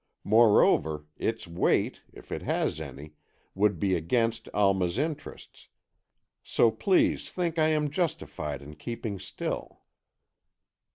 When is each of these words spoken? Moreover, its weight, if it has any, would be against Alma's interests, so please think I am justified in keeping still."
Moreover, 0.23 1.05
its 1.19 1.47
weight, 1.47 2.01
if 2.11 2.31
it 2.31 2.41
has 2.41 2.81
any, 2.81 3.13
would 3.53 3.79
be 3.79 3.93
against 3.93 4.49
Alma's 4.51 4.97
interests, 4.97 5.67
so 6.41 6.71
please 6.71 7.29
think 7.29 7.59
I 7.59 7.67
am 7.67 7.91
justified 7.91 8.63
in 8.63 8.77
keeping 8.77 9.19
still." 9.19 9.81